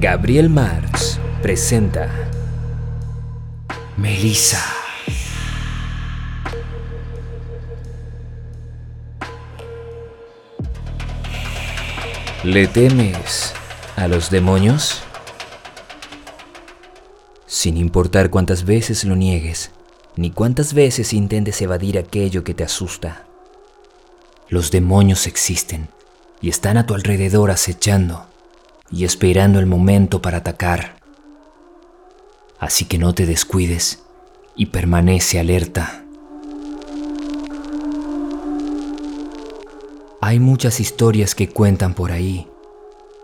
[0.00, 2.08] Gabriel Marx presenta
[3.98, 4.64] Melissa.
[12.44, 13.52] ¿Le temes
[13.96, 15.02] a los demonios?
[17.44, 19.70] Sin importar cuántas veces lo niegues,
[20.16, 23.26] ni cuántas veces intentes evadir aquello que te asusta.
[24.48, 25.88] Los demonios existen
[26.40, 28.29] y están a tu alrededor acechando
[28.92, 30.96] y esperando el momento para atacar.
[32.58, 34.02] Así que no te descuides
[34.56, 36.04] y permanece alerta.
[40.20, 42.46] Hay muchas historias que cuentan por ahí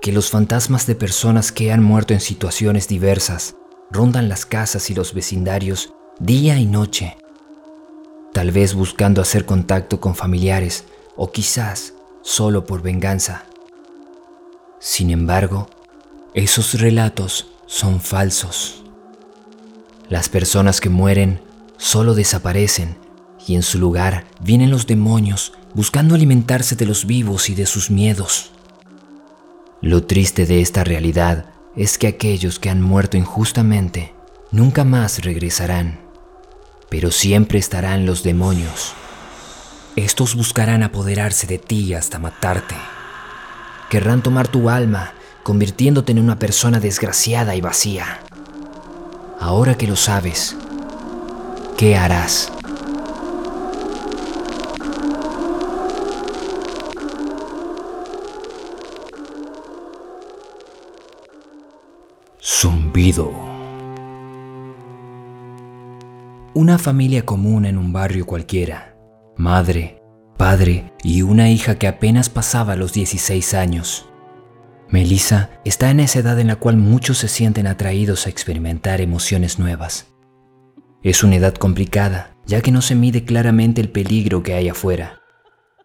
[0.00, 3.56] que los fantasmas de personas que han muerto en situaciones diversas
[3.90, 7.16] rondan las casas y los vecindarios día y noche,
[8.32, 10.84] tal vez buscando hacer contacto con familiares
[11.16, 13.46] o quizás solo por venganza.
[14.78, 15.68] Sin embargo,
[16.34, 18.84] esos relatos son falsos.
[20.08, 21.40] Las personas que mueren
[21.78, 22.96] solo desaparecen
[23.46, 27.90] y en su lugar vienen los demonios buscando alimentarse de los vivos y de sus
[27.90, 28.52] miedos.
[29.80, 34.14] Lo triste de esta realidad es que aquellos que han muerto injustamente
[34.50, 36.00] nunca más regresarán,
[36.88, 38.94] pero siempre estarán los demonios.
[39.96, 42.76] Estos buscarán apoderarse de ti hasta matarte.
[43.90, 45.12] Querrán tomar tu alma,
[45.44, 48.20] convirtiéndote en una persona desgraciada y vacía.
[49.38, 50.56] Ahora que lo sabes,
[51.76, 52.52] ¿qué harás?
[62.42, 63.30] Zumbido.
[66.54, 68.96] Una familia común en un barrio cualquiera.
[69.36, 70.02] Madre,
[70.36, 74.08] padre y una hija que apenas pasaba los 16 años.
[74.88, 79.58] Melissa está en esa edad en la cual muchos se sienten atraídos a experimentar emociones
[79.58, 80.14] nuevas.
[81.02, 85.20] Es una edad complicada, ya que no se mide claramente el peligro que hay afuera.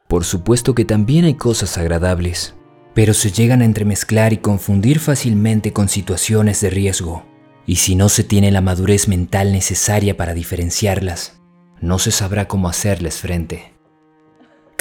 [0.08, 2.56] Por supuesto que también hay cosas agradables,
[2.94, 7.26] pero se llegan a entremezclar y confundir fácilmente con situaciones de riesgo.
[7.66, 11.42] Y si no se tiene la madurez mental necesaria para diferenciarlas,
[11.80, 13.71] no se sabrá cómo hacerles frente.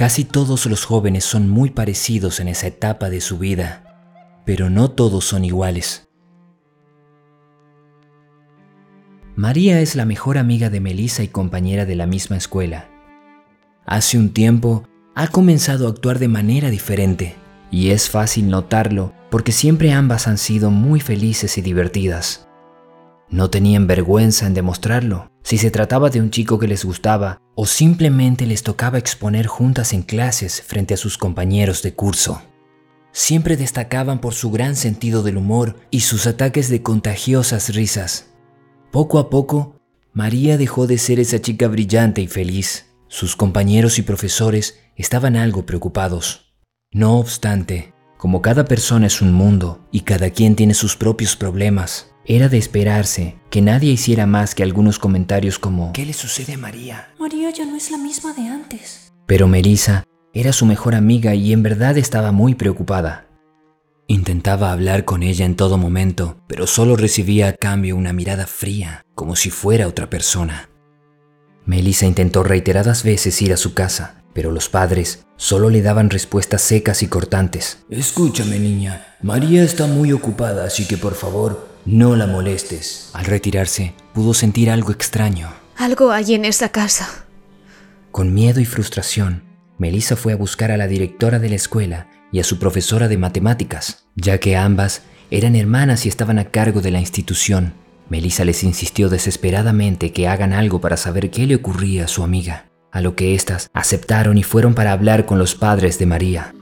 [0.01, 4.91] Casi todos los jóvenes son muy parecidos en esa etapa de su vida, pero no
[4.91, 6.09] todos son iguales.
[9.37, 12.89] María es la mejor amiga de Melissa y compañera de la misma escuela.
[13.85, 17.37] Hace un tiempo ha comenzado a actuar de manera diferente
[17.71, 22.49] y es fácil notarlo porque siempre ambas han sido muy felices y divertidas.
[23.31, 27.67] No tenían vergüenza en demostrarlo, si se trataba de un chico que les gustaba o
[27.67, 32.43] simplemente les tocaba exponer juntas en clases frente a sus compañeros de curso.
[33.13, 38.31] Siempre destacaban por su gran sentido del humor y sus ataques de contagiosas risas.
[38.91, 39.77] Poco a poco,
[40.13, 42.87] María dejó de ser esa chica brillante y feliz.
[43.09, 46.53] Sus compañeros y profesores estaban algo preocupados.
[46.93, 52.10] No obstante, como cada persona es un mundo y cada quien tiene sus propios problemas,
[52.37, 56.59] era de esperarse que nadie hiciera más que algunos comentarios como ¿Qué le sucede a
[56.59, 57.09] María?
[57.19, 59.13] María ya no es la misma de antes.
[59.27, 63.27] Pero Melissa era su mejor amiga y en verdad estaba muy preocupada.
[64.07, 69.05] Intentaba hablar con ella en todo momento, pero solo recibía a cambio una mirada fría,
[69.17, 70.71] como si fuera otra persona.
[71.65, 76.63] Melissa intentó reiteradas veces ir a su casa, pero los padres solo le daban respuestas
[76.63, 77.85] secas y cortantes.
[77.91, 79.17] Escúchame, niña.
[79.21, 83.11] María está muy ocupada, así que por favor, no la molestes.
[83.13, 85.49] Al retirarse, pudo sentir algo extraño.
[85.77, 87.25] Algo hay en esa casa.
[88.11, 89.45] Con miedo y frustración,
[89.79, 93.19] Melissa fue a buscar a la directora de la escuela y a su profesora de
[93.19, 97.75] matemáticas, ya que ambas eran hermanas y estaban a cargo de la institución.
[98.09, 102.67] Melissa les insistió desesperadamente que hagan algo para saber qué le ocurría a su amiga
[102.93, 106.55] a lo que éstas aceptaron y fueron para hablar con los padres de María.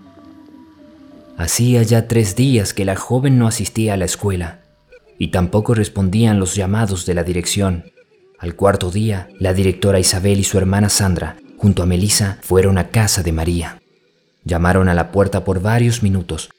[1.37, 4.61] Hacía ya tres días que la joven no asistía a la escuela
[5.19, 7.93] y tampoco respondían los llamados de la dirección.
[8.39, 12.89] Al cuarto día, la directora Isabel y su hermana Sandra, junto a Melissa, fueron a
[12.89, 13.83] casa de María.
[14.45, 16.51] Llamaron a la puerta por varios minutos,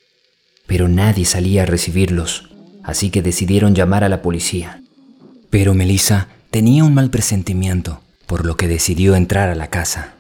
[0.68, 2.50] pero nadie salía a recibirlos,
[2.84, 4.82] así que decidieron llamar a la policía.
[5.50, 10.14] Pero Melissa tenía un mal presentimiento por lo que decidió entrar a la casa.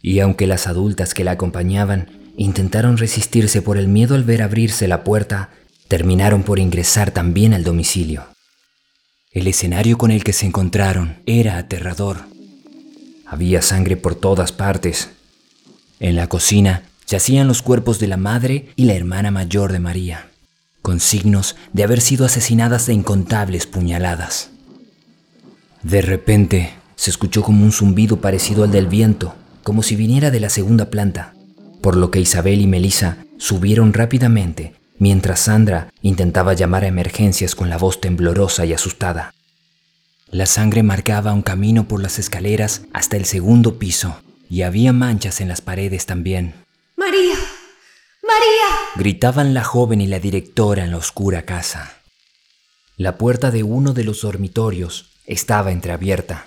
[0.00, 2.08] Y aunque las adultas que la acompañaban
[2.38, 5.50] intentaron resistirse por el miedo al ver abrirse la puerta,
[5.88, 8.24] terminaron por ingresar también al domicilio.
[9.32, 12.24] El escenario con el que se encontraron era aterrador.
[13.26, 15.10] Había sangre por todas partes.
[16.00, 20.30] En la cocina yacían los cuerpos de la madre y la hermana mayor de María.
[20.86, 24.50] con signos de haber sido asesinadas de incontables puñaladas.
[25.82, 29.34] De repente, se escuchó como un zumbido parecido al del viento,
[29.64, 31.34] como si viniera de la segunda planta,
[31.80, 37.68] por lo que Isabel y Melissa subieron rápidamente, mientras Sandra intentaba llamar a emergencias con
[37.68, 39.34] la voz temblorosa y asustada.
[40.30, 45.40] La sangre marcaba un camino por las escaleras hasta el segundo piso, y había manchas
[45.40, 46.54] en las paredes también.
[46.96, 47.36] María,
[48.22, 48.78] María.
[48.96, 52.02] Gritaban la joven y la directora en la oscura casa.
[52.96, 56.46] La puerta de uno de los dormitorios estaba entreabierta.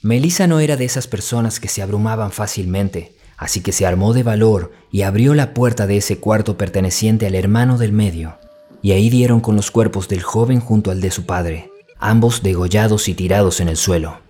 [0.00, 4.22] Melissa no era de esas personas que se abrumaban fácilmente, así que se armó de
[4.22, 8.38] valor y abrió la puerta de ese cuarto perteneciente al hermano del medio.
[8.82, 11.68] Y ahí dieron con los cuerpos del joven junto al de su padre,
[11.98, 14.20] ambos degollados y tirados en el suelo.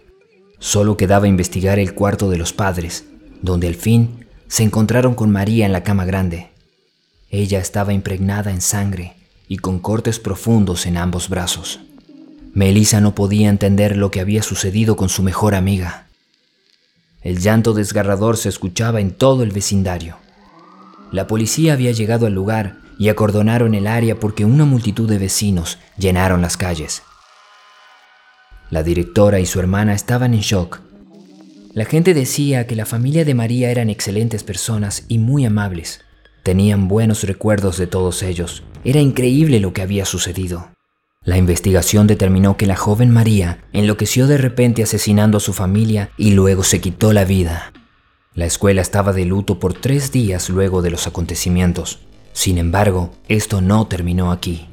[0.60, 3.04] Solo quedaba investigar el cuarto de los padres,
[3.42, 6.48] donde al fin se encontraron con María en la cama grande.
[7.28, 9.12] Ella estaba impregnada en sangre
[9.46, 11.80] y con cortes profundos en ambos brazos.
[12.54, 16.06] Melissa no podía entender lo que había sucedido con su mejor amiga.
[17.22, 20.16] El llanto desgarrador se escuchaba en todo el vecindario.
[21.12, 25.78] La policía había llegado al lugar y acordonaron el área porque una multitud de vecinos
[25.96, 27.02] llenaron las calles.
[28.70, 30.80] La directora y su hermana estaban en shock.
[31.74, 36.00] La gente decía que la familia de María eran excelentes personas y muy amables.
[36.42, 38.62] Tenían buenos recuerdos de todos ellos.
[38.84, 40.70] Era increíble lo que había sucedido.
[41.24, 46.32] La investigación determinó que la joven María enloqueció de repente asesinando a su familia y
[46.32, 47.72] luego se quitó la vida.
[48.34, 52.00] La escuela estaba de luto por tres días luego de los acontecimientos.
[52.32, 54.68] Sin embargo, esto no terminó aquí.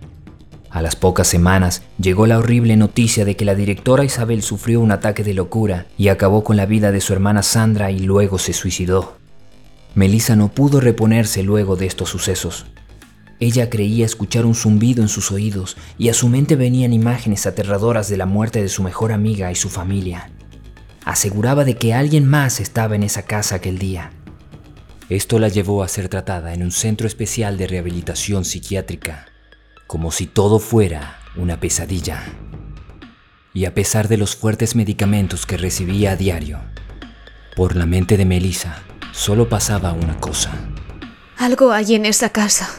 [0.72, 4.92] A las pocas semanas llegó la horrible noticia de que la directora Isabel sufrió un
[4.92, 8.54] ataque de locura y acabó con la vida de su hermana Sandra y luego se
[8.54, 9.18] suicidó.
[9.94, 12.66] Melissa no pudo reponerse luego de estos sucesos.
[13.40, 18.10] Ella creía escuchar un zumbido en sus oídos y a su mente venían imágenes aterradoras
[18.10, 20.32] de la muerte de su mejor amiga y su familia.
[21.06, 24.12] Aseguraba de que alguien más estaba en esa casa aquel día.
[25.10, 29.28] Esto la llevó a ser tratada en un centro especial de rehabilitación psiquiátrica,
[29.88, 32.22] como si todo fuera una pesadilla.
[33.54, 36.60] Y a pesar de los fuertes medicamentos que recibía a diario,
[37.56, 38.84] por la mente de Melissa
[39.14, 40.52] solo pasaba una cosa.
[41.38, 42.70] Algo hay en esa casa.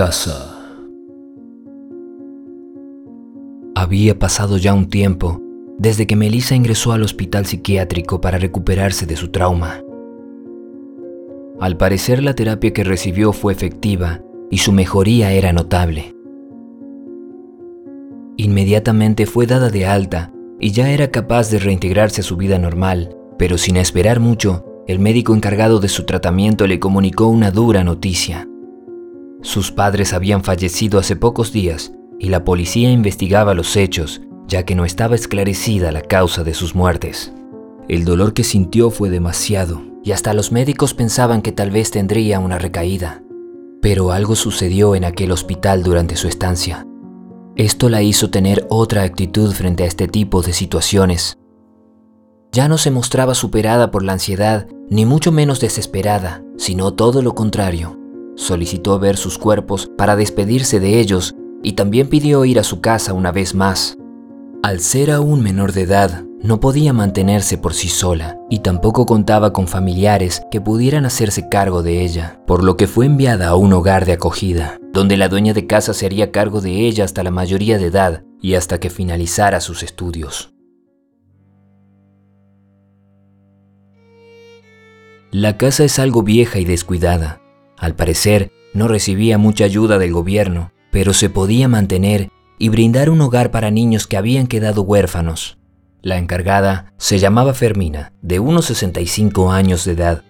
[0.00, 0.58] Casa.
[3.74, 5.42] Había pasado ya un tiempo
[5.76, 9.82] desde que Melissa ingresó al hospital psiquiátrico para recuperarse de su trauma.
[11.60, 16.14] Al parecer la terapia que recibió fue efectiva y su mejoría era notable.
[18.38, 23.18] Inmediatamente fue dada de alta y ya era capaz de reintegrarse a su vida normal,
[23.36, 28.46] pero sin esperar mucho, el médico encargado de su tratamiento le comunicó una dura noticia.
[29.42, 34.74] Sus padres habían fallecido hace pocos días y la policía investigaba los hechos, ya que
[34.74, 37.32] no estaba esclarecida la causa de sus muertes.
[37.88, 42.38] El dolor que sintió fue demasiado y hasta los médicos pensaban que tal vez tendría
[42.38, 43.22] una recaída.
[43.80, 46.86] Pero algo sucedió en aquel hospital durante su estancia.
[47.56, 51.38] Esto la hizo tener otra actitud frente a este tipo de situaciones.
[52.52, 57.34] Ya no se mostraba superada por la ansiedad, ni mucho menos desesperada, sino todo lo
[57.34, 57.99] contrario
[58.40, 63.12] solicitó ver sus cuerpos para despedirse de ellos y también pidió ir a su casa
[63.12, 63.98] una vez más.
[64.62, 69.52] Al ser aún menor de edad, no podía mantenerse por sí sola y tampoco contaba
[69.52, 73.74] con familiares que pudieran hacerse cargo de ella, por lo que fue enviada a un
[73.74, 77.30] hogar de acogida, donde la dueña de casa se haría cargo de ella hasta la
[77.30, 80.54] mayoría de edad y hasta que finalizara sus estudios.
[85.30, 87.39] La casa es algo vieja y descuidada,
[87.80, 93.22] al parecer, no recibía mucha ayuda del gobierno, pero se podía mantener y brindar un
[93.22, 95.56] hogar para niños que habían quedado huérfanos.
[96.02, 100.22] La encargada se llamaba Fermina, de unos 65 años de edad,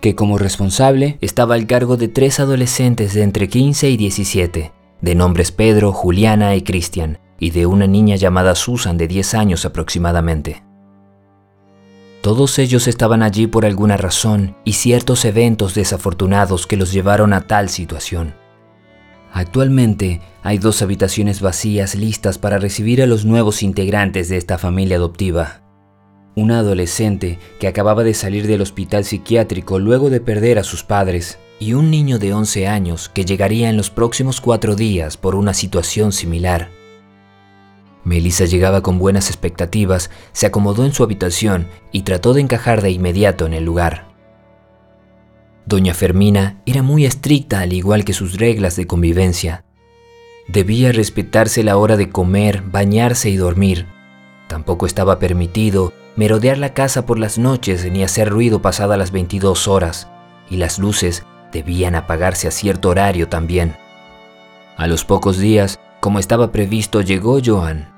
[0.00, 5.14] que como responsable estaba al cargo de tres adolescentes de entre 15 y 17, de
[5.14, 10.64] nombres Pedro, Juliana y Cristian, y de una niña llamada Susan de 10 años aproximadamente.
[12.22, 17.46] Todos ellos estaban allí por alguna razón y ciertos eventos desafortunados que los llevaron a
[17.46, 18.34] tal situación.
[19.32, 24.96] Actualmente hay dos habitaciones vacías listas para recibir a los nuevos integrantes de esta familia
[24.96, 25.62] adoptiva.
[26.34, 31.38] Una adolescente que acababa de salir del hospital psiquiátrico luego de perder a sus padres
[31.60, 35.54] y un niño de 11 años que llegaría en los próximos cuatro días por una
[35.54, 36.77] situación similar.
[38.08, 42.90] Melissa llegaba con buenas expectativas, se acomodó en su habitación y trató de encajar de
[42.90, 44.08] inmediato en el lugar.
[45.66, 49.64] Doña Fermina era muy estricta al igual que sus reglas de convivencia.
[50.48, 53.86] Debía respetarse la hora de comer, bañarse y dormir.
[54.48, 59.68] Tampoco estaba permitido merodear la casa por las noches ni hacer ruido pasada las 22
[59.68, 60.08] horas,
[60.48, 63.76] y las luces debían apagarse a cierto horario también.
[64.78, 67.97] A los pocos días, como estaba previsto, llegó Joan.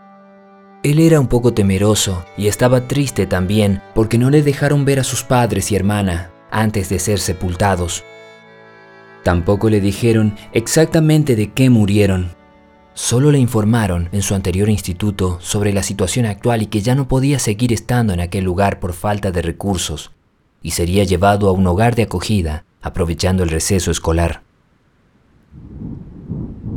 [0.82, 5.04] Él era un poco temeroso y estaba triste también porque no le dejaron ver a
[5.04, 8.02] sus padres y hermana antes de ser sepultados.
[9.22, 12.30] Tampoco le dijeron exactamente de qué murieron.
[12.94, 17.08] Solo le informaron en su anterior instituto sobre la situación actual y que ya no
[17.08, 20.12] podía seguir estando en aquel lugar por falta de recursos
[20.62, 24.42] y sería llevado a un hogar de acogida aprovechando el receso escolar.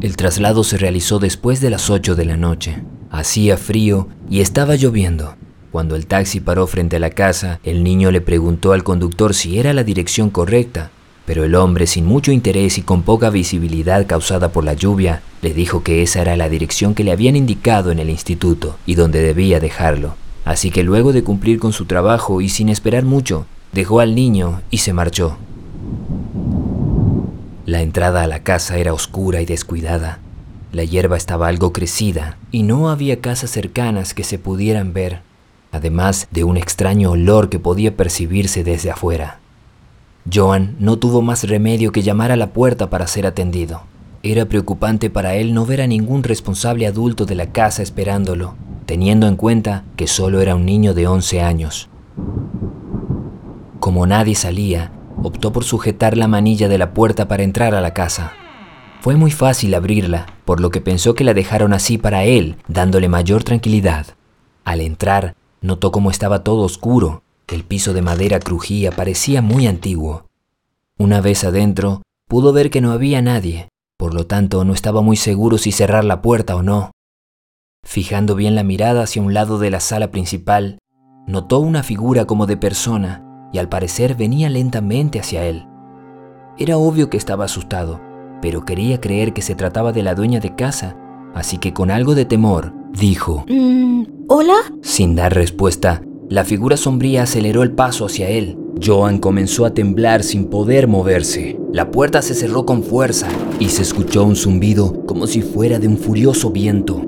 [0.02, 2.84] El traslado se realizó después de las 8 de la noche.
[3.13, 5.36] Hacía frío y estaba lloviendo.
[5.72, 9.60] Cuando el taxi paró frente a la casa, el niño le preguntó al conductor si
[9.60, 10.89] era la dirección correcta,
[11.27, 15.53] pero el hombre, sin mucho interés y con poca visibilidad causada por la lluvia, le
[15.53, 19.22] dijo que esa era la dirección que le habían indicado en el instituto y donde
[19.22, 20.15] debía dejarlo.
[20.43, 24.63] Así que luego de cumplir con su trabajo y sin esperar mucho, dejó al niño
[24.72, 25.38] y se marchó.
[27.67, 30.17] La entrada a la casa era oscura y descuidada.
[30.74, 35.22] La hierba estaba algo crecida y no había casas cercanas que se pudieran ver
[35.74, 39.39] además de un extraño olor que podía percibirse desde afuera.
[40.32, 43.82] Joan no tuvo más remedio que llamar a la puerta para ser atendido.
[44.22, 49.27] Era preocupante para él no ver a ningún responsable adulto de la casa esperándolo, teniendo
[49.27, 51.89] en cuenta que solo era un niño de 11 años.
[53.80, 54.92] Como nadie salía,
[55.24, 58.34] optó por sujetar la manilla de la puerta para entrar a la casa.
[59.04, 63.08] Fue muy fácil abrirla, por lo que pensó que la dejaron así para él, dándole
[63.08, 64.08] mayor tranquilidad.
[64.64, 70.26] Al entrar, Notó cómo estaba todo oscuro, el piso de madera crujía, parecía muy antiguo.
[70.98, 75.16] Una vez adentro, pudo ver que no había nadie, por lo tanto no estaba muy
[75.16, 76.92] seguro si cerrar la puerta o no.
[77.82, 80.80] Fijando bien la mirada hacia un lado de la sala principal,
[81.28, 85.66] notó una figura como de persona y al parecer venía lentamente hacia él.
[86.58, 88.02] Era obvio que estaba asustado,
[88.44, 90.98] pero quería creer que se trataba de la dueña de casa,
[91.34, 93.46] así que con algo de temor dijo.
[93.48, 94.56] Mm, ¿Hola?
[94.82, 98.58] Sin dar respuesta, la figura sombría aceleró el paso hacia él.
[98.86, 101.58] Joan comenzó a temblar sin poder moverse.
[101.72, 103.30] La puerta se cerró con fuerza
[103.62, 107.02] y se escuchó un zumbido como si fuera de un furioso viento.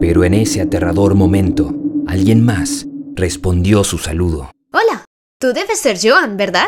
[0.00, 1.72] Pero en ese aterrador momento,
[2.08, 4.50] alguien más respondió su saludo.
[4.72, 5.04] Hola,
[5.38, 6.66] tú debes ser Joan, ¿verdad?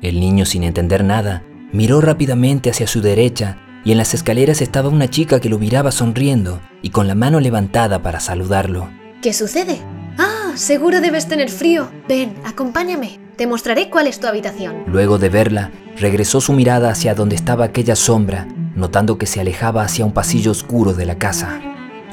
[0.00, 1.42] El niño, sin entender nada,
[1.76, 5.92] miró rápidamente hacia su derecha y en las escaleras estaba una chica que lo miraba
[5.92, 8.88] sonriendo y con la mano levantada para saludarlo.
[9.22, 9.80] ¿Qué sucede?
[10.18, 11.88] Ah, seguro debes tener frío.
[12.08, 13.20] Ven, acompáñame.
[13.36, 14.84] Te mostraré cuál es tu habitación.
[14.86, 19.84] Luego de verla, regresó su mirada hacia donde estaba aquella sombra, notando que se alejaba
[19.84, 21.60] hacia un pasillo oscuro de la casa.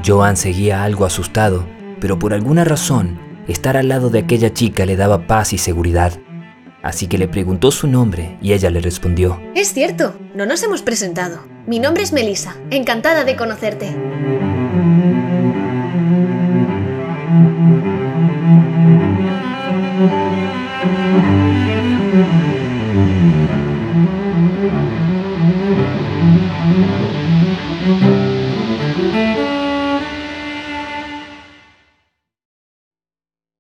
[0.06, 1.66] Joan seguía algo asustado,
[2.02, 3.18] pero por alguna razón,
[3.48, 6.12] estar al lado de aquella chica le daba paz y seguridad.
[6.84, 9.42] Así que le preguntó su nombre y ella le respondió.
[9.56, 11.46] Es cierto, no nos hemos presentado.
[11.66, 13.96] Mi nombre es Melissa, encantada de conocerte.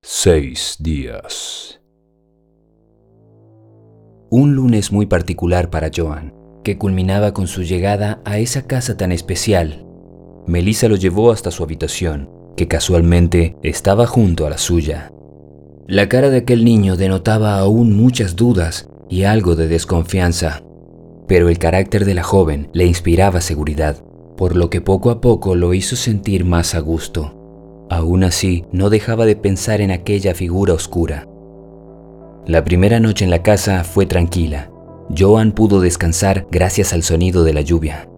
[0.01, 1.72] Seis días.
[4.35, 9.11] Un lunes muy particular para Joan, que culminaba con su llegada a esa casa tan
[9.11, 9.85] especial.
[10.47, 15.13] Melissa lo llevó hasta su habitación, que casualmente estaba junto a la suya.
[15.85, 20.63] La cara de aquel niño denotaba aún muchas dudas y algo de desconfianza,
[21.27, 24.03] pero el carácter de la joven le inspiraba seguridad,
[24.35, 27.85] por lo que poco a poco lo hizo sentir más a gusto.
[27.91, 31.27] Aún así, no dejaba de pensar en aquella figura oscura,
[32.45, 34.69] la primera noche en la casa fue tranquila.
[35.17, 38.09] Joan pudo descansar gracias al sonido de la lluvia.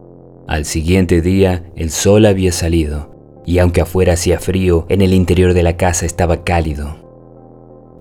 [0.47, 3.13] Al siguiente día el sol había salido
[3.45, 6.97] y aunque afuera hacía frío, en el interior de la casa estaba cálido.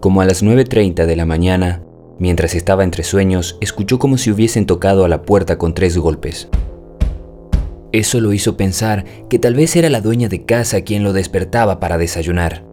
[0.01, 1.83] Como a las 9.30 de la mañana,
[2.19, 6.49] mientras estaba entre sueños, escuchó como si hubiesen tocado a la puerta con tres golpes.
[7.93, 11.79] Eso lo hizo pensar que tal vez era la dueña de casa quien lo despertaba
[11.79, 12.65] para desayunar.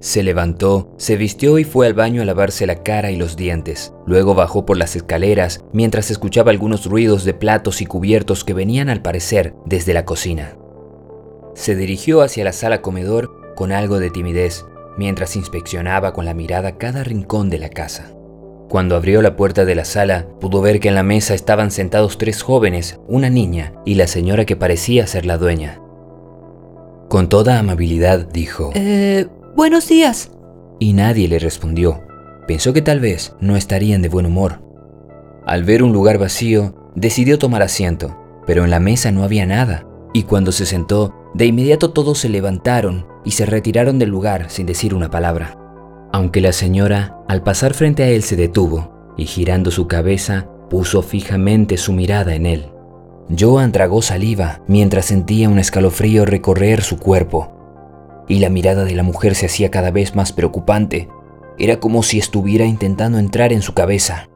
[0.00, 3.92] Se levantó, se vistió y fue al baño a lavarse la cara y los dientes.
[4.06, 8.90] Luego bajó por las escaleras mientras escuchaba algunos ruidos de platos y cubiertos que venían
[8.90, 10.56] al parecer desde la cocina.
[11.54, 14.64] Se dirigió hacia la sala comedor con algo de timidez,
[14.96, 18.12] mientras inspeccionaba con la mirada cada rincón de la casa.
[18.68, 22.18] Cuando abrió la puerta de la sala, pudo ver que en la mesa estaban sentados
[22.18, 25.80] tres jóvenes, una niña y la señora que parecía ser la dueña.
[27.08, 29.26] Con toda amabilidad dijo, Eh,
[29.58, 30.30] buenos días.
[30.78, 32.00] y nadie le respondió.
[32.46, 34.62] Pensó que tal vez no estarían de buen humor.
[35.44, 39.84] Al ver un lugar vacío, decidió tomar asiento, pero en la mesa no había nada,
[40.14, 44.64] y cuando se sentó, de inmediato todos se levantaron y se retiraron del lugar sin
[44.64, 45.58] decir una palabra
[46.12, 51.02] aunque la señora, al pasar frente a él, se detuvo y girando su cabeza, puso
[51.02, 52.66] fijamente su mirada en él.
[53.38, 57.52] Joan tragó saliva mientras sentía un escalofrío recorrer su cuerpo,
[58.28, 61.08] y la mirada de la mujer se hacía cada vez más preocupante.
[61.58, 64.28] Era como si estuviera intentando entrar en su cabeza.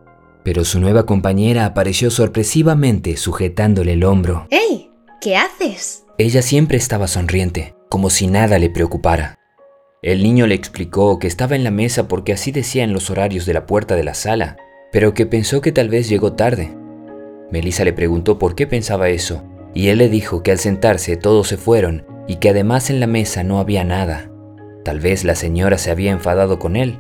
[0.42, 4.46] Pero su nueva compañera apareció sorpresivamente sujetándole el hombro.
[4.50, 4.90] ¡Hey!
[5.20, 6.04] ¿Qué haces?
[6.18, 9.38] Ella siempre estaba sonriente, como si nada le preocupara.
[10.02, 13.54] El niño le explicó que estaba en la mesa porque así decían los horarios de
[13.54, 14.56] la puerta de la sala,
[14.90, 16.76] pero que pensó que tal vez llegó tarde.
[17.52, 19.44] Melissa le preguntó por qué pensaba eso,
[19.74, 23.06] y él le dijo que al sentarse todos se fueron y que además en la
[23.06, 24.30] mesa no había nada.
[24.86, 26.98] Tal vez la señora se había enfadado con él.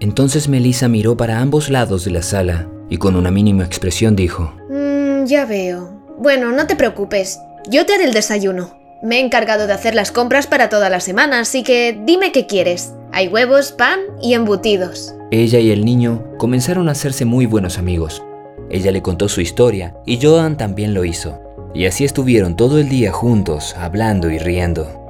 [0.00, 4.52] Entonces Melissa miró para ambos lados de la sala y con una mínima expresión dijo,
[4.68, 6.02] Mmm, ya veo.
[6.18, 7.38] Bueno, no te preocupes.
[7.70, 8.76] Yo te haré el desayuno.
[9.04, 12.48] Me he encargado de hacer las compras para toda la semana, así que dime qué
[12.48, 12.92] quieres.
[13.12, 15.14] Hay huevos, pan y embutidos.
[15.30, 18.20] Ella y el niño comenzaron a hacerse muy buenos amigos.
[18.68, 21.40] Ella le contó su historia y Joan también lo hizo.
[21.74, 25.02] Y así estuvieron todo el día juntos, hablando y riendo.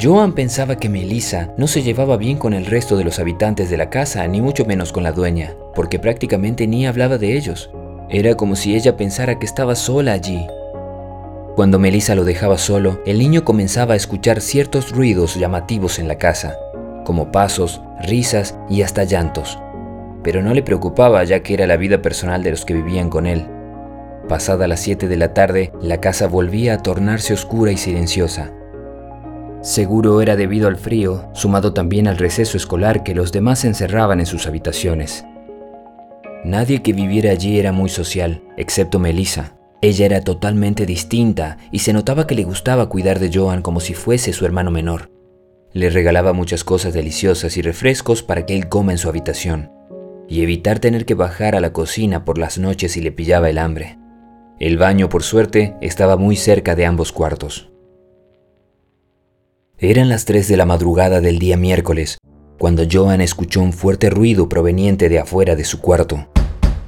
[0.00, 3.78] Joan pensaba que Melissa no se llevaba bien con el resto de los habitantes de
[3.78, 7.70] la casa, ni mucho menos con la dueña, porque prácticamente ni hablaba de ellos.
[8.10, 10.46] Era como si ella pensara que estaba sola allí.
[11.56, 16.18] Cuando Melissa lo dejaba solo, el niño comenzaba a escuchar ciertos ruidos llamativos en la
[16.18, 16.54] casa,
[17.04, 19.58] como pasos, risas y hasta llantos.
[20.22, 23.26] Pero no le preocupaba ya que era la vida personal de los que vivían con
[23.26, 23.57] él.
[24.28, 28.52] Pasada las 7 de la tarde, la casa volvía a tornarse oscura y silenciosa.
[29.62, 34.26] Seguro era debido al frío, sumado también al receso escolar que los demás encerraban en
[34.26, 35.24] sus habitaciones.
[36.44, 39.54] Nadie que viviera allí era muy social, excepto Melissa.
[39.80, 43.94] Ella era totalmente distinta y se notaba que le gustaba cuidar de Joan como si
[43.94, 45.10] fuese su hermano menor.
[45.72, 49.72] Le regalaba muchas cosas deliciosas y refrescos para que él coma en su habitación,
[50.28, 53.58] y evitar tener que bajar a la cocina por las noches si le pillaba el
[53.58, 53.97] hambre.
[54.58, 57.70] El baño, por suerte, estaba muy cerca de ambos cuartos.
[59.78, 62.18] Eran las 3 de la madrugada del día miércoles,
[62.58, 66.26] cuando Joan escuchó un fuerte ruido proveniente de afuera de su cuarto.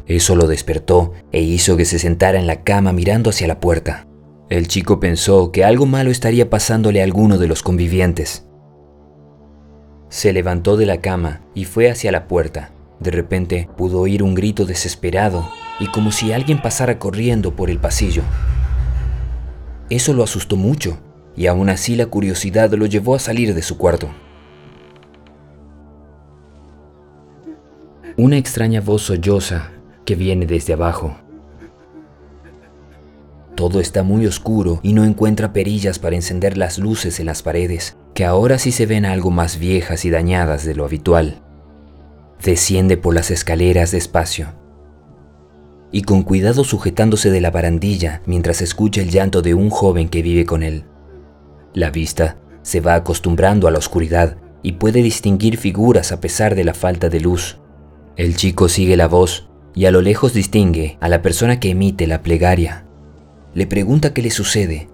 [0.07, 4.09] Eso lo despertó e hizo que se sentara en la cama mirando hacia la puerta.
[4.49, 8.49] El chico pensó que algo malo estaría pasándole a alguno de los convivientes.
[10.09, 12.73] Se levantó de la cama y fue hacia la puerta.
[12.99, 15.49] De repente pudo oír un grito desesperado
[15.81, 18.23] y como si alguien pasara corriendo por el pasillo.
[19.89, 20.99] Eso lo asustó mucho
[21.35, 24.09] y aún así la curiosidad lo llevó a salir de su cuarto.
[28.17, 29.71] Una extraña voz solloza
[30.05, 31.17] que viene desde abajo.
[33.57, 37.97] Todo está muy oscuro y no encuentra perillas para encender las luces en las paredes,
[38.15, 41.43] que ahora sí se ven algo más viejas y dañadas de lo habitual.
[42.43, 44.60] Desciende por las escaleras despacio
[45.93, 50.23] y con cuidado sujetándose de la barandilla mientras escucha el llanto de un joven que
[50.23, 50.85] vive con él.
[51.75, 56.65] La vista se va acostumbrando a la oscuridad y puede distinguir figuras a pesar de
[56.65, 57.59] la falta de luz.
[58.17, 62.07] El chico sigue la voz y a lo lejos distingue a la persona que emite
[62.07, 62.85] la plegaria.
[63.55, 64.89] Le pregunta qué le sucede,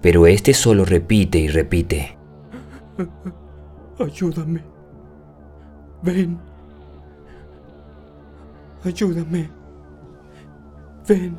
[0.00, 2.16] pero este solo repite y repite.
[3.98, 4.62] Ayúdame.
[6.02, 6.38] Ven.
[8.84, 9.59] Ayúdame.
[11.10, 11.36] Ven.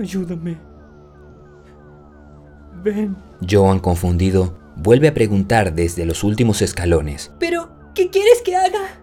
[0.00, 0.56] Ayúdame.
[2.84, 3.16] Ven.
[3.50, 7.32] Joan, confundido, vuelve a preguntar desde los últimos escalones.
[7.40, 9.00] Pero, ¿qué quieres que haga?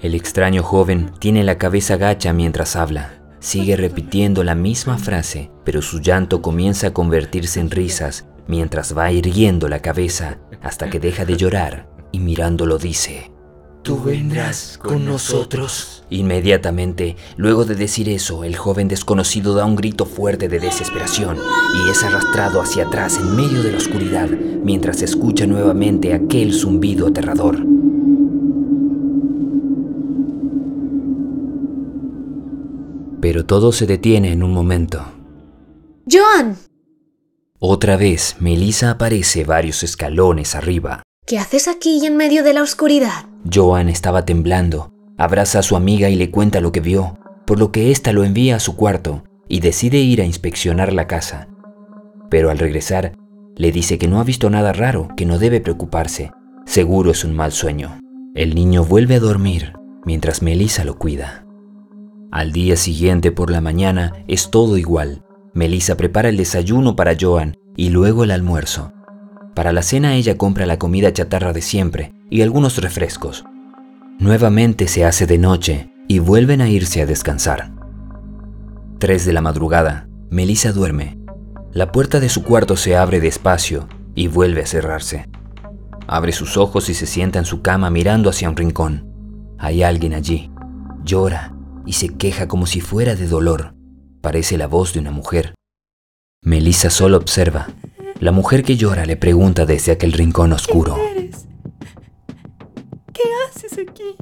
[0.00, 3.14] El extraño joven tiene la cabeza gacha mientras habla.
[3.40, 9.10] Sigue repitiendo la misma frase, pero su llanto comienza a convertirse en risas mientras va
[9.10, 13.32] irguiendo la cabeza hasta que deja de llorar y mirándolo dice,
[13.84, 16.04] Tú vendrás con nosotros.
[16.08, 21.90] Inmediatamente, luego de decir eso, el joven desconocido da un grito fuerte de desesperación y
[21.90, 27.58] es arrastrado hacia atrás en medio de la oscuridad mientras escucha nuevamente aquel zumbido aterrador.
[33.20, 35.04] Pero todo se detiene en un momento.
[36.10, 36.56] ¡Joan!
[37.58, 41.02] Otra vez, Melissa aparece varios escalones arriba.
[41.26, 43.24] ¿Qué haces aquí y en medio de la oscuridad?
[43.50, 47.72] Joan estaba temblando, abraza a su amiga y le cuenta lo que vio, por lo
[47.72, 51.48] que ésta lo envía a su cuarto y decide ir a inspeccionar la casa.
[52.28, 53.14] Pero al regresar,
[53.56, 56.30] le dice que no ha visto nada raro, que no debe preocuparse,
[56.66, 57.98] seguro es un mal sueño.
[58.34, 59.72] El niño vuelve a dormir
[60.04, 61.46] mientras Melissa lo cuida.
[62.32, 65.24] Al día siguiente por la mañana es todo igual.
[65.54, 68.92] Melissa prepara el desayuno para Joan y luego el almuerzo.
[69.54, 73.44] Para la cena ella compra la comida chatarra de siempre y algunos refrescos.
[74.18, 77.72] Nuevamente se hace de noche y vuelven a irse a descansar.
[78.98, 81.18] 3 de la madrugada, Melissa duerme.
[81.72, 85.28] La puerta de su cuarto se abre despacio y vuelve a cerrarse.
[86.06, 89.10] Abre sus ojos y se sienta en su cama mirando hacia un rincón.
[89.58, 90.50] Hay alguien allí.
[91.04, 91.54] Llora
[91.86, 93.74] y se queja como si fuera de dolor.
[94.20, 95.54] Parece la voz de una mujer.
[96.42, 97.68] Melissa solo observa.
[98.20, 100.94] La mujer que llora le pregunta desde aquel rincón oscuro.
[100.94, 101.46] ¿Quién eres?
[103.12, 104.16] ¿Qué haces aquí?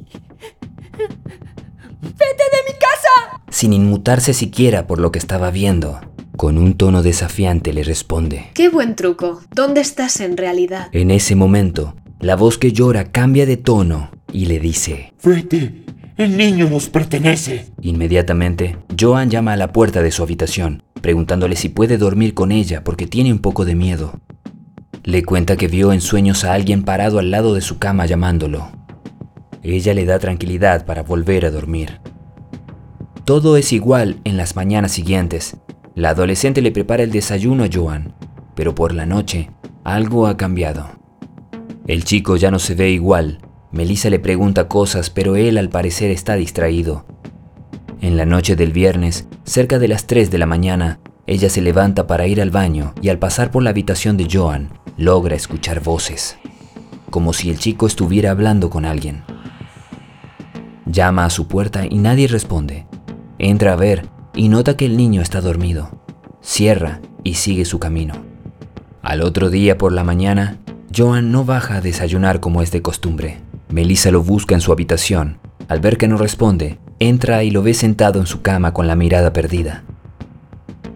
[0.97, 3.41] ¡Vete de mi casa!
[3.49, 6.01] Sin inmutarse siquiera por lo que estaba viendo,
[6.35, 8.49] con un tono desafiante le responde.
[8.53, 9.41] ¡Qué buen truco!
[9.53, 10.89] ¿Dónde estás en realidad?
[10.91, 15.13] En ese momento, la voz que llora cambia de tono y le dice.
[15.23, 15.82] Vete.
[16.15, 17.71] El niño nos pertenece.
[17.81, 22.83] Inmediatamente, Joan llama a la puerta de su habitación, preguntándole si puede dormir con ella
[22.83, 24.21] porque tiene un poco de miedo.
[25.03, 28.69] Le cuenta que vio en sueños a alguien parado al lado de su cama llamándolo.
[29.63, 31.99] Ella le da tranquilidad para volver a dormir.
[33.25, 35.57] Todo es igual en las mañanas siguientes.
[35.95, 38.13] La adolescente le prepara el desayuno a Joan,
[38.53, 39.49] pero por la noche
[39.83, 40.91] algo ha cambiado.
[41.87, 43.39] El chico ya no se ve igual.
[43.73, 47.05] Melissa le pregunta cosas, pero él al parecer está distraído.
[48.01, 52.05] En la noche del viernes, cerca de las 3 de la mañana, ella se levanta
[52.05, 56.37] para ir al baño y al pasar por la habitación de Joan, logra escuchar voces,
[57.09, 59.23] como si el chico estuviera hablando con alguien.
[60.85, 62.85] Llama a su puerta y nadie responde.
[63.39, 65.97] Entra a ver y nota que el niño está dormido.
[66.41, 68.13] Cierra y sigue su camino.
[69.01, 70.59] Al otro día por la mañana,
[70.95, 73.39] Joan no baja a desayunar como es de costumbre.
[73.73, 75.39] Melissa lo busca en su habitación.
[75.67, 78.95] Al ver que no responde, entra y lo ve sentado en su cama con la
[78.95, 79.83] mirada perdida.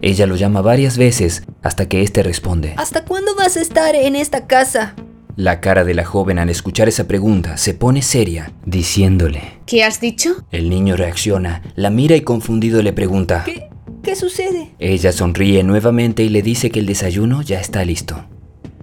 [0.00, 2.74] Ella lo llama varias veces hasta que éste responde.
[2.76, 4.94] ¿Hasta cuándo vas a estar en esta casa?
[5.34, 9.58] La cara de la joven al escuchar esa pregunta se pone seria, diciéndole.
[9.66, 10.44] ¿Qué has dicho?
[10.52, 13.42] El niño reacciona, la mira y confundido le pregunta.
[13.44, 13.70] ¿Qué,
[14.04, 14.74] qué sucede?
[14.78, 18.24] Ella sonríe nuevamente y le dice que el desayuno ya está listo.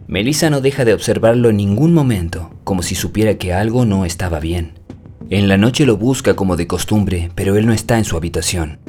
[0.07, 4.39] Melissa no deja de observarlo en ningún momento, como si supiera que algo no estaba
[4.39, 4.73] bien.
[5.31, 8.79] En la noche lo busca como de costumbre, pero él no está en su habitación.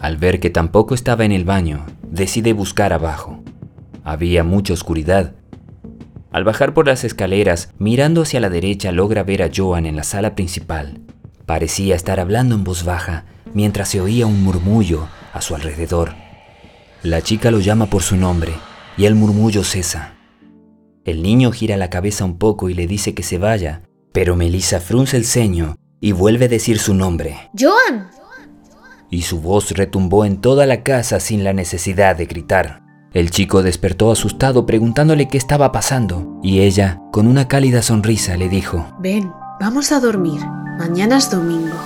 [0.00, 3.42] Al ver que tampoco estaba en el baño, decide buscar abajo.
[4.04, 5.32] Había mucha oscuridad.
[6.30, 10.02] Al bajar por las escaleras, mirando hacia la derecha, logra ver a Joan en la
[10.02, 11.00] sala principal.
[11.46, 16.14] Parecía estar hablando en voz baja, mientras se oía un murmullo a su alrededor.
[17.02, 18.52] La chica lo llama por su nombre,
[18.98, 20.14] y el murmullo cesa.
[21.04, 24.78] El niño gira la cabeza un poco y le dice que se vaya, pero Melissa
[24.78, 27.50] frunce el ceño y vuelve a decir su nombre.
[27.58, 28.08] ¡Joan!
[29.10, 32.82] Y su voz retumbó en toda la casa sin la necesidad de gritar.
[33.12, 38.48] El chico despertó asustado preguntándole qué estaba pasando, y ella, con una cálida sonrisa, le
[38.48, 40.40] dijo, Ven, vamos a dormir.
[40.78, 41.76] Mañana es domingo.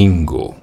[0.00, 0.56] Domingo.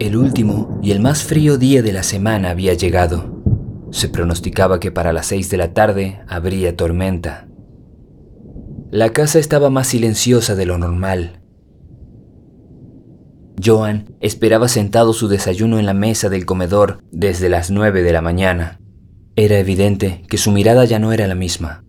[0.00, 3.44] El último y el más frío día de la semana había llegado.
[3.92, 7.46] Se pronosticaba que para las seis de la tarde habría tormenta.
[8.90, 11.42] La casa estaba más silenciosa de lo normal.
[13.64, 18.20] Joan esperaba sentado su desayuno en la mesa del comedor desde las nueve de la
[18.20, 18.80] mañana.
[19.36, 21.84] Era evidente que su mirada ya no era la misma.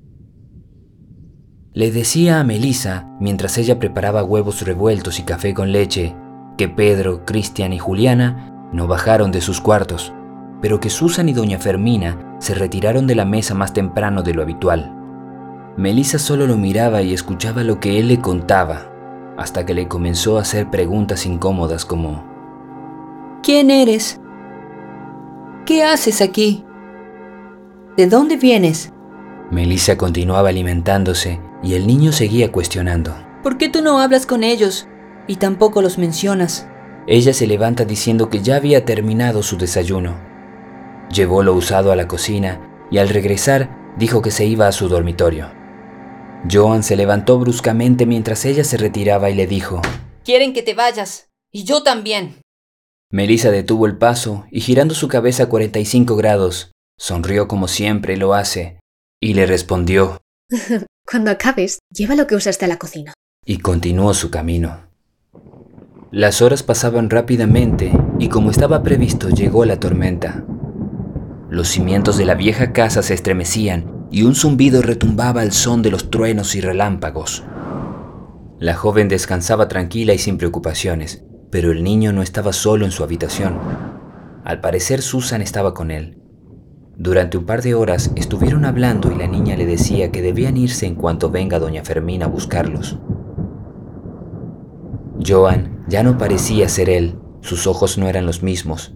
[1.74, 6.14] Le decía a Melissa, mientras ella preparaba huevos revueltos y café con leche,
[6.58, 10.12] que Pedro, Cristian y Juliana no bajaron de sus cuartos,
[10.62, 14.42] pero que Susan y doña Fermina se retiraron de la mesa más temprano de lo
[14.42, 14.94] habitual.
[15.78, 18.92] Melissa solo lo miraba y escuchaba lo que él le contaba,
[19.38, 22.26] hasta que le comenzó a hacer preguntas incómodas como
[23.44, 24.20] ¿Quién eres?
[25.66, 26.66] ¿Qué haces aquí?
[27.96, 28.92] ¿De dónde vienes?
[29.52, 33.16] Melissa continuaba alimentándose y el niño seguía cuestionando.
[33.44, 34.88] ¿Por qué tú no hablas con ellos
[35.28, 36.68] y tampoco los mencionas?
[37.08, 40.20] Ella se levanta diciendo que ya había terminado su desayuno.
[41.14, 44.88] Llevó lo usado a la cocina y al regresar dijo que se iba a su
[44.88, 45.52] dormitorio.
[46.50, 49.82] Joan se levantó bruscamente mientras ella se retiraba y le dijo,
[50.24, 51.30] Quieren que te vayas.
[51.52, 52.36] Y yo también.
[53.12, 58.34] Melissa detuvo el paso y girando su cabeza a 45 grados, sonrió como siempre lo
[58.34, 58.80] hace
[59.20, 60.22] y le respondió,
[61.10, 63.14] Cuando acabes, lleva lo que usaste a la cocina.
[63.44, 64.92] y continuó su camino.
[66.12, 70.44] Las horas pasaban rápidamente y como estaba previsto llegó la tormenta.
[71.50, 75.90] Los cimientos de la vieja casa se estremecían y un zumbido retumbaba al son de
[75.90, 77.44] los truenos y relámpagos.
[78.60, 83.04] La joven descansaba tranquila y sin preocupaciones, pero el niño no estaba solo en su
[83.04, 83.58] habitación.
[84.44, 86.21] Al parecer Susan estaba con él.
[87.02, 90.86] Durante un par de horas estuvieron hablando y la niña le decía que debían irse
[90.86, 93.00] en cuanto venga doña Fermina a buscarlos.
[95.26, 98.94] Joan ya no parecía ser él, sus ojos no eran los mismos.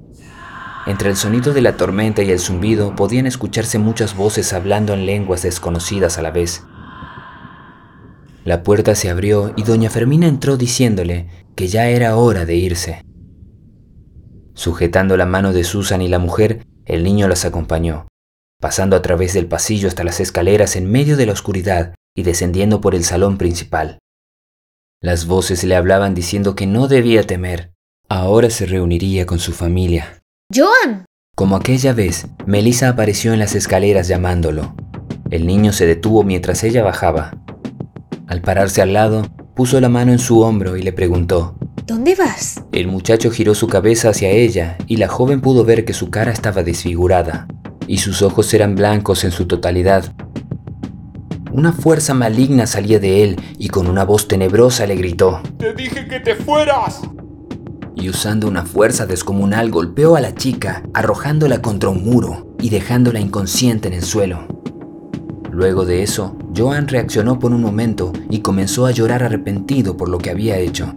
[0.86, 5.08] Entre el sonido de la tormenta y el zumbido podían escucharse muchas voces hablando en
[5.08, 6.64] lenguas desconocidas a la vez.
[8.44, 13.04] La puerta se abrió y doña Fermina entró diciéndole que ya era hora de irse.
[14.54, 18.08] Sujetando la mano de Susan y la mujer, el niño las acompañó,
[18.62, 22.82] pasando a través del pasillo hasta las escaleras en medio de la oscuridad y descendiendo
[22.82, 24.00] por el salón principal.
[25.02, 27.74] Las voces le hablaban diciendo que no debía temer.
[28.08, 30.22] Ahora se reuniría con su familia.
[30.54, 31.06] ¡Joan!
[31.36, 34.76] Como aquella vez, Melissa apareció en las escaleras llamándolo.
[35.32, 37.38] El niño se detuvo mientras ella bajaba.
[38.28, 39.24] Al pararse al lado,
[39.56, 41.58] puso la mano en su hombro y le preguntó.
[41.86, 42.64] ¿Dónde vas?
[42.72, 46.32] El muchacho giró su cabeza hacia ella y la joven pudo ver que su cara
[46.32, 47.48] estaba desfigurada
[47.88, 50.14] y sus ojos eran blancos en su totalidad.
[51.52, 55.42] Una fuerza maligna salía de él y con una voz tenebrosa le gritó.
[55.58, 57.02] ¡Te dije que te fueras!
[57.96, 63.20] y usando una fuerza descomunal golpeó a la chica, arrojándola contra un muro y dejándola
[63.20, 64.48] inconsciente en el suelo.
[65.52, 70.18] Luego de eso, Joan reaccionó por un momento y comenzó a llorar arrepentido por lo
[70.18, 70.94] que había hecho.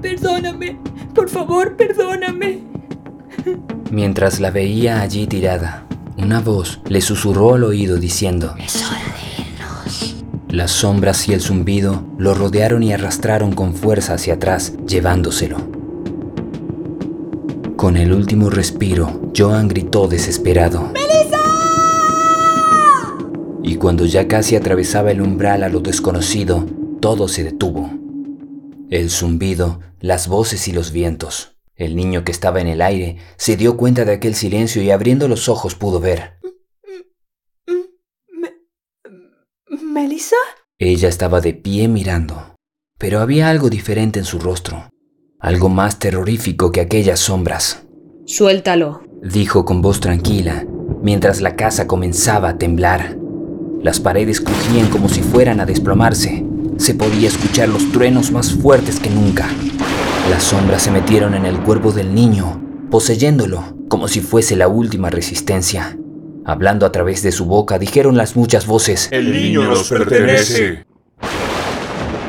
[0.00, 0.78] Perdóname.
[1.14, 2.60] Por favor, perdóname.
[3.90, 9.42] Mientras la veía allí tirada, una voz le susurró al oído diciendo, Es hora de
[9.42, 10.16] irnos.
[10.48, 15.56] Las sombras y el zumbido lo rodearon y arrastraron con fuerza hacia atrás, llevándoselo.
[17.76, 20.92] Con el último respiro, Joan gritó desesperado.
[23.62, 26.64] Y cuando ya casi atravesaba el umbral a lo desconocido,
[27.00, 27.97] todo se detuvo.
[28.90, 31.56] El zumbido, las voces y los vientos.
[31.76, 35.28] El niño que estaba en el aire se dio cuenta de aquel silencio y abriendo
[35.28, 36.38] los ojos pudo ver.
[38.32, 38.54] Me-
[39.82, 40.36] ¿Melissa?
[40.78, 42.54] Ella estaba de pie mirando,
[42.98, 44.88] pero había algo diferente en su rostro,
[45.40, 47.84] algo más terrorífico que aquellas sombras,
[48.26, 49.02] Suéltalo.
[49.22, 50.66] dijo con voz tranquila,
[51.02, 53.16] mientras la casa comenzaba a temblar.
[53.82, 56.44] Las paredes crujían como si fueran a desplomarse.
[56.78, 59.48] Se podía escuchar los truenos más fuertes que nunca.
[60.30, 62.60] Las sombras se metieron en el cuerpo del niño,
[62.90, 65.98] poseyéndolo como si fuese la última resistencia.
[66.44, 69.08] Hablando a través de su boca, dijeron las muchas voces.
[69.10, 70.86] El niño nos pertenece.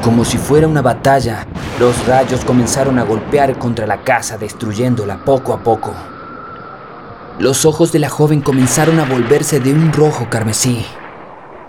[0.03, 1.45] Como si fuera una batalla,
[1.79, 5.93] los rayos comenzaron a golpear contra la casa, destruyéndola poco a poco.
[7.37, 10.85] Los ojos de la joven comenzaron a volverse de un rojo carmesí,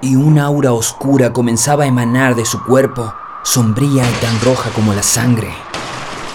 [0.01, 4.95] y una aura oscura comenzaba a emanar de su cuerpo, sombría y tan roja como
[4.95, 5.53] la sangre.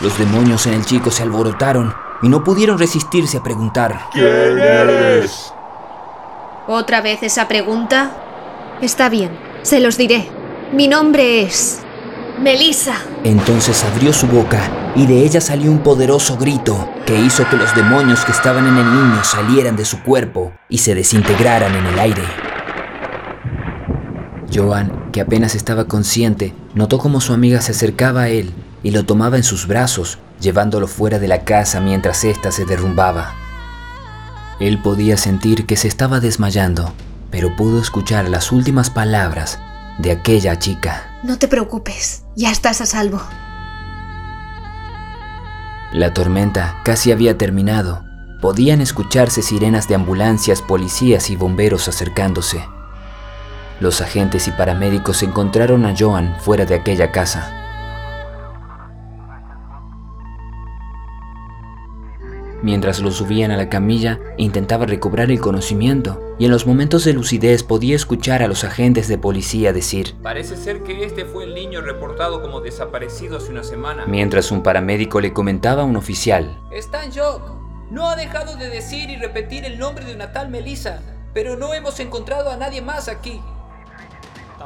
[0.01, 4.07] Los demonios en el chico se alborotaron y no pudieron resistirse a preguntar.
[4.11, 5.53] ¿Quién eres?
[6.67, 8.11] ¿Otra vez esa pregunta?
[8.81, 10.29] Está bien, se los diré.
[10.73, 11.81] Mi nombre es...
[12.39, 12.97] Melissa.
[13.23, 17.73] Entonces abrió su boca y de ella salió un poderoso grito que hizo que los
[17.73, 21.97] demonios que estaban en el niño salieran de su cuerpo y se desintegraran en el
[21.97, 22.44] aire.
[24.55, 29.05] Joan, que apenas estaba consciente, notó como su amiga se acercaba a él y lo
[29.05, 33.33] tomaba en sus brazos, llevándolo fuera de la casa mientras ésta se derrumbaba.
[34.59, 36.93] Él podía sentir que se estaba desmayando,
[37.31, 39.59] pero pudo escuchar las últimas palabras
[39.97, 41.19] de aquella chica.
[41.23, 43.21] No te preocupes, ya estás a salvo.
[45.91, 48.03] La tormenta casi había terminado.
[48.41, 52.63] Podían escucharse sirenas de ambulancias, policías y bomberos acercándose.
[53.79, 57.51] Los agentes y paramédicos encontraron a Joan fuera de aquella casa.
[62.63, 67.13] Mientras lo subían a la camilla, intentaba recobrar el conocimiento y en los momentos de
[67.13, 71.53] lucidez podía escuchar a los agentes de policía decir, Parece ser que este fue el
[71.53, 74.05] niño reportado como desaparecido hace una semana.
[74.07, 77.51] mientras un paramédico le comentaba a un oficial, Está en shock.
[77.91, 81.01] No ha dejado de decir y repetir el nombre de una tal Melissa,
[81.35, 83.41] pero no hemos encontrado a nadie más aquí.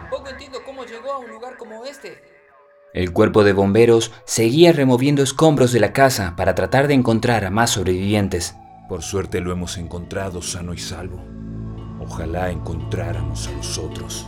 [0.09, 2.19] Tampoco entiendo cómo llegó a un lugar como este.
[2.95, 7.51] El cuerpo de bomberos seguía removiendo escombros de la casa para tratar de encontrar a
[7.51, 8.55] más sobrevivientes.
[8.87, 11.23] Por suerte lo hemos encontrado sano y salvo.
[11.99, 14.25] Ojalá encontráramos a los otros.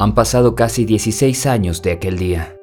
[0.00, 2.56] Han pasado casi 16 años de aquel día.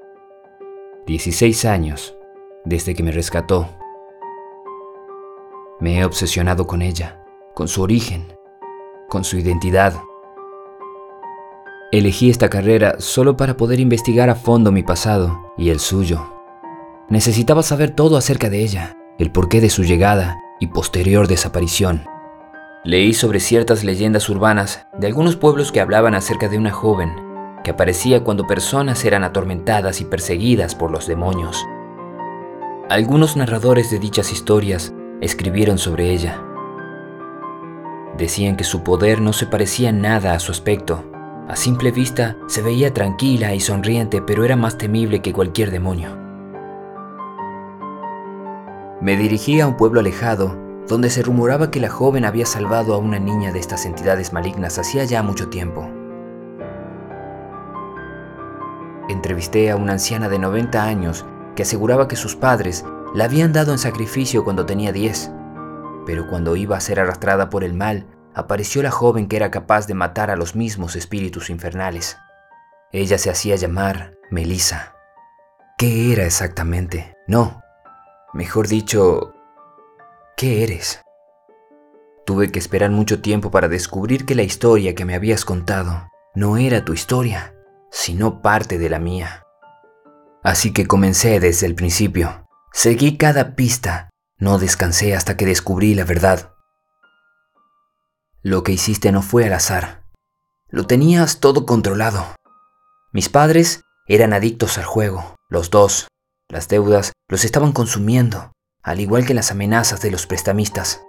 [1.05, 2.15] 16 años
[2.63, 3.67] desde que me rescató.
[5.81, 7.21] Me he obsesionado con ella,
[7.53, 8.25] con su origen,
[9.09, 9.95] con su identidad.
[11.91, 16.25] Elegí esta carrera solo para poder investigar a fondo mi pasado y el suyo.
[17.09, 22.14] Necesitaba saber todo acerca de ella, el porqué de su llegada y posterior desaparición.
[22.85, 27.15] Leí sobre ciertas leyendas urbanas de algunos pueblos que hablaban acerca de una joven
[27.63, 31.65] que aparecía cuando personas eran atormentadas y perseguidas por los demonios.
[32.87, 36.39] Algunos narradores de dichas historias escribieron sobre ella.
[38.19, 41.03] Decían que su poder no se parecía nada a su aspecto.
[41.47, 46.15] A simple vista se veía tranquila y sonriente, pero era más temible que cualquier demonio.
[49.01, 52.97] Me dirigí a un pueblo alejado donde se rumoraba que la joven había salvado a
[52.97, 55.89] una niña de estas entidades malignas hacía ya mucho tiempo.
[59.09, 63.71] Entrevisté a una anciana de 90 años que aseguraba que sus padres la habían dado
[63.71, 65.31] en sacrificio cuando tenía 10,
[66.05, 69.87] pero cuando iba a ser arrastrada por el mal, apareció la joven que era capaz
[69.87, 72.17] de matar a los mismos espíritus infernales.
[72.91, 74.95] Ella se hacía llamar Melissa.
[75.77, 77.15] ¿Qué era exactamente?
[77.27, 77.61] No,
[78.33, 79.34] mejor dicho,
[80.37, 81.01] ¿qué eres?
[82.25, 86.57] Tuve que esperar mucho tiempo para descubrir que la historia que me habías contado no
[86.57, 87.55] era tu historia,
[87.91, 89.43] sino parte de la mía.
[90.43, 92.45] Así que comencé desde el principio.
[92.73, 96.53] Seguí cada pista, no descansé hasta que descubrí la verdad.
[98.41, 100.03] Lo que hiciste no fue al azar.
[100.67, 102.35] Lo tenías todo controlado.
[103.13, 106.07] Mis padres eran adictos al juego, los dos.
[106.49, 108.51] Las deudas los estaban consumiendo,
[108.85, 111.03] al igual que las amenazas de los prestamistas.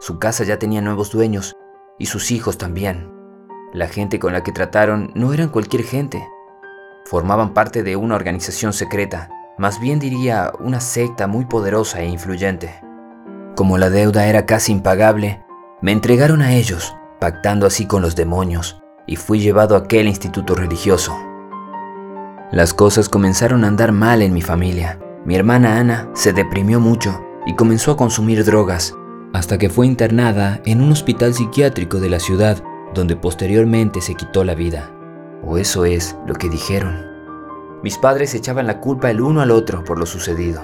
[0.00, 1.56] Su casa ya tenía nuevos dueños
[1.98, 3.10] y sus hijos también.
[3.74, 6.24] La gente con la que trataron no eran cualquier gente.
[7.04, 12.80] Formaban parte de una organización secreta, más bien diría una secta muy poderosa e influyente.
[13.56, 15.44] Como la deuda era casi impagable,
[15.82, 20.54] me entregaron a ellos, pactando así con los demonios, y fui llevado a aquel instituto
[20.54, 21.18] religioso.
[22.52, 25.00] Las cosas comenzaron a andar mal en mi familia.
[25.28, 28.96] Mi hermana Ana se deprimió mucho y comenzó a consumir drogas,
[29.34, 32.64] hasta que fue internada en un hospital psiquiátrico de la ciudad,
[32.94, 34.90] donde posteriormente se quitó la vida.
[35.44, 37.04] O eso es lo que dijeron.
[37.82, 40.62] Mis padres echaban la culpa el uno al otro por lo sucedido.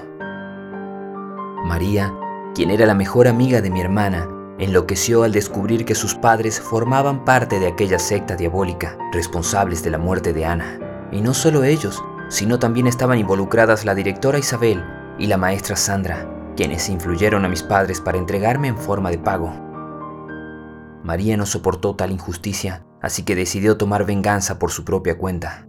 [1.66, 2.14] María,
[2.54, 4.26] quien era la mejor amiga de mi hermana,
[4.58, 9.98] enloqueció al descubrir que sus padres formaban parte de aquella secta diabólica, responsables de la
[9.98, 10.78] muerte de Ana.
[11.12, 12.02] Y no solo ellos,
[12.34, 14.82] sino también estaban involucradas la directora Isabel
[15.20, 19.52] y la maestra Sandra, quienes influyeron a mis padres para entregarme en forma de pago.
[21.04, 25.68] María no soportó tal injusticia, así que decidió tomar venganza por su propia cuenta.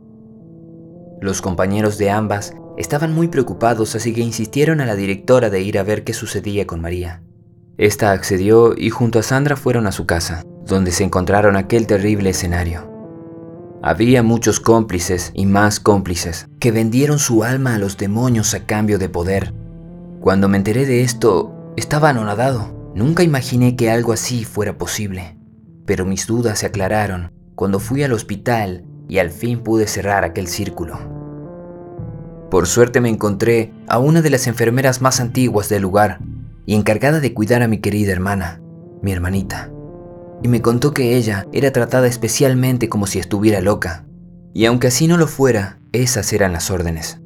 [1.22, 5.78] Los compañeros de ambas estaban muy preocupados, así que insistieron a la directora de ir
[5.78, 7.22] a ver qué sucedía con María.
[7.78, 12.32] Esta accedió y junto a Sandra fueron a su casa, donde se encontraron aquel terrible
[12.32, 12.95] escenario.
[13.88, 18.98] Había muchos cómplices y más cómplices que vendieron su alma a los demonios a cambio
[18.98, 19.54] de poder.
[20.22, 22.92] Cuando me enteré de esto, estaba anonadado.
[22.96, 25.38] Nunca imaginé que algo así fuera posible.
[25.86, 30.48] Pero mis dudas se aclararon cuando fui al hospital y al fin pude cerrar aquel
[30.48, 30.98] círculo.
[32.50, 36.22] Por suerte me encontré a una de las enfermeras más antiguas del lugar
[36.66, 38.64] y encargada de cuidar a mi querida hermana,
[39.04, 39.75] mi hermanita.
[40.46, 44.06] Y me contó que ella era tratada especialmente como si estuviera loca.
[44.54, 47.20] Y aunque así no lo fuera, esas eran las órdenes.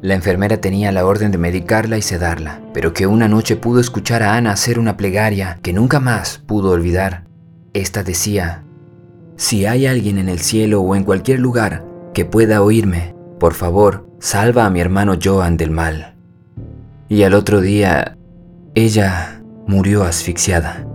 [0.00, 4.22] La enfermera tenía la orden de medicarla y sedarla, pero que una noche pudo escuchar
[4.22, 7.26] a Ana hacer una plegaria que nunca más pudo olvidar.
[7.74, 8.64] Esta decía,
[9.36, 11.84] si hay alguien en el cielo o en cualquier lugar
[12.14, 16.16] que pueda oírme, por favor, salva a mi hermano Joan del mal.
[17.06, 18.16] Y al otro día,
[18.74, 20.86] ella murió asfixiada.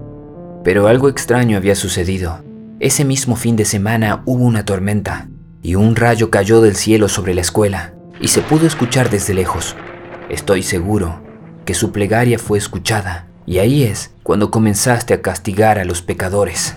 [0.66, 2.44] Pero algo extraño había sucedido.
[2.80, 5.30] Ese mismo fin de semana hubo una tormenta
[5.62, 9.76] y un rayo cayó del cielo sobre la escuela y se pudo escuchar desde lejos.
[10.28, 11.22] Estoy seguro
[11.66, 16.76] que su plegaria fue escuchada y ahí es cuando comenzaste a castigar a los pecadores.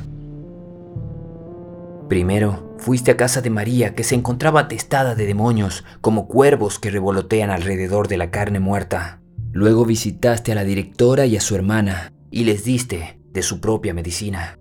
[2.11, 6.91] Primero, fuiste a casa de María, que se encontraba atestada de demonios, como cuervos que
[6.91, 9.20] revolotean alrededor de la carne muerta.
[9.53, 13.94] Luego visitaste a la directora y a su hermana, y les diste de su propia
[13.94, 14.58] medicina.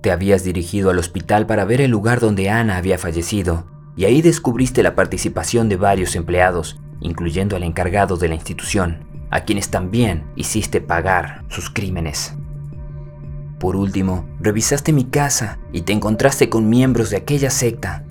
[0.00, 3.66] Te habías dirigido al hospital para ver el lugar donde Ana había fallecido,
[3.96, 9.40] y ahí descubriste la participación de varios empleados, incluyendo al encargado de la institución, a
[9.40, 12.34] quienes también hiciste pagar sus crímenes.
[13.58, 18.04] Por último, revisaste mi casa y te encontraste con miembros de aquella secta,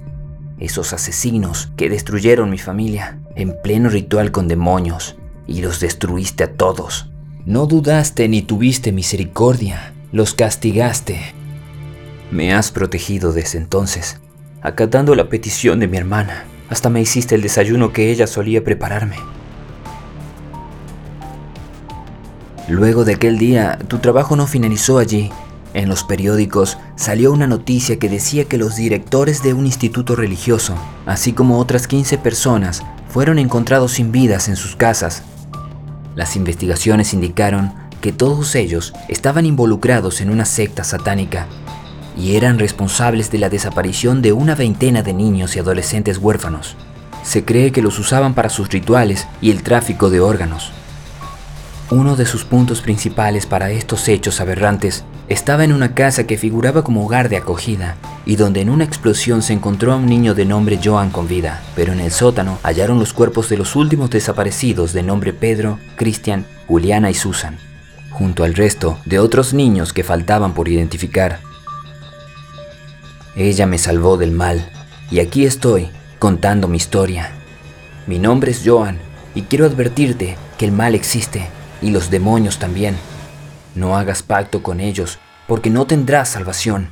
[0.59, 5.15] esos asesinos que destruyeron mi familia en pleno ritual con demonios
[5.45, 7.11] y los destruiste a todos.
[7.47, 11.33] No dudaste ni tuviste misericordia, los castigaste.
[12.29, 14.19] Me has protegido desde entonces,
[14.61, 16.43] acatando la petición de mi hermana.
[16.69, 19.15] Hasta me hiciste el desayuno que ella solía prepararme.
[22.67, 25.31] Luego de aquel día, tu trabajo no finalizó allí.
[25.73, 30.75] En los periódicos salió una noticia que decía que los directores de un instituto religioso,
[31.05, 35.23] así como otras 15 personas, fueron encontrados sin vidas en sus casas.
[36.17, 41.45] Las investigaciones indicaron que todos ellos estaban involucrados en una secta satánica
[42.17, 46.75] y eran responsables de la desaparición de una veintena de niños y adolescentes huérfanos.
[47.21, 50.71] Se cree que los usaban para sus rituales y el tráfico de órganos.
[51.91, 56.83] Uno de sus puntos principales para estos hechos aberrantes estaba en una casa que figuraba
[56.83, 60.45] como hogar de acogida y donde en una explosión se encontró a un niño de
[60.45, 64.93] nombre Joan con vida, pero en el sótano hallaron los cuerpos de los últimos desaparecidos
[64.93, 67.57] de nombre Pedro, Cristian, Juliana y Susan,
[68.11, 71.39] junto al resto de otros niños que faltaban por identificar.
[73.35, 74.69] Ella me salvó del mal
[75.11, 77.31] y aquí estoy contando mi historia.
[78.07, 78.97] Mi nombre es Joan
[79.35, 81.47] y quiero advertirte que el mal existe
[81.81, 82.95] y los demonios también.
[83.77, 86.89] No hagas pacto con ellos, porque no tendrás salvación.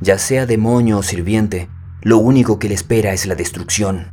[0.00, 1.68] Ya sea demonio o sirviente,
[2.00, 4.12] lo único que le espera es la destrucción.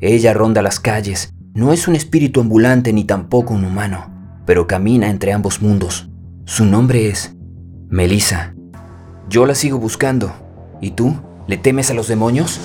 [0.00, 5.10] Ella ronda las calles, no es un espíritu ambulante ni tampoco un humano, pero camina
[5.10, 6.08] entre ambos mundos.
[6.46, 7.36] Su nombre es
[7.90, 8.54] Melissa.
[9.28, 10.32] Yo la sigo buscando.
[10.80, 11.14] ¿Y tú?
[11.46, 12.58] ¿Le temes a los demonios?